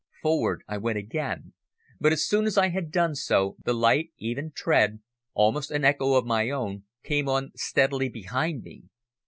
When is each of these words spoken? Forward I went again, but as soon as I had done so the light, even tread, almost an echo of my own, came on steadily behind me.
Forward 0.23 0.63
I 0.67 0.79
went 0.79 0.97
again, 0.97 1.53
but 1.99 2.11
as 2.11 2.25
soon 2.25 2.47
as 2.47 2.57
I 2.57 2.69
had 2.69 2.89
done 2.89 3.13
so 3.13 3.55
the 3.63 3.71
light, 3.75 4.09
even 4.17 4.51
tread, 4.51 4.99
almost 5.35 5.69
an 5.69 5.85
echo 5.85 6.15
of 6.15 6.25
my 6.25 6.49
own, 6.49 6.85
came 7.03 7.29
on 7.29 7.51
steadily 7.53 8.09
behind 8.09 8.63
me. 8.63 8.85